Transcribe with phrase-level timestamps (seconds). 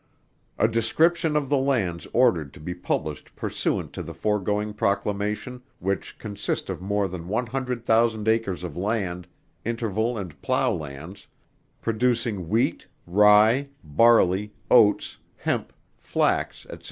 [0.57, 6.17] A description of the lands ordered to be published pursuant to the foregoing proclamation, which
[6.17, 9.27] consist of more than one hundred thousand acres of land,
[9.63, 11.27] interval and plow lands,
[11.81, 16.77] producing wheat, rye, barley, oats, hemp, flax, &c.